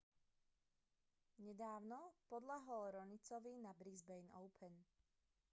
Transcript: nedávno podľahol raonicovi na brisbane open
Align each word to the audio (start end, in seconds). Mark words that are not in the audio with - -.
nedávno 1.45 2.01
podľahol 2.31 2.83
raonicovi 2.95 3.53
na 3.65 3.69
brisbane 3.79 4.29
open 4.43 4.73